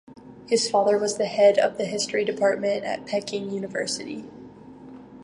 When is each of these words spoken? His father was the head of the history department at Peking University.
His 0.47 0.67
father 0.67 0.97
was 0.97 1.17
the 1.19 1.27
head 1.27 1.59
of 1.59 1.77
the 1.77 1.85
history 1.85 2.25
department 2.25 2.83
at 2.85 3.05
Peking 3.05 3.51
University. 3.51 4.25